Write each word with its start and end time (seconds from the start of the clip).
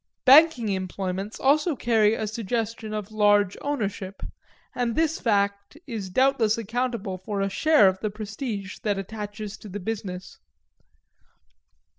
Banking 0.25 0.69
employments 0.69 1.39
also 1.39 1.75
carry 1.75 2.15
a 2.15 2.25
suggestion 2.25 2.91
of 2.91 3.11
large 3.11 3.55
ownership, 3.61 4.23
and 4.73 4.95
this 4.95 5.19
fact 5.21 5.77
is 5.85 6.09
doubtless 6.09 6.57
accountable 6.57 7.19
for 7.19 7.39
a 7.39 7.49
share 7.49 7.87
of 7.87 7.99
the 7.99 8.09
prestige 8.09 8.79
that 8.79 8.97
attaches 8.97 9.57
to 9.57 9.69
the 9.69 9.79
business. 9.79 10.39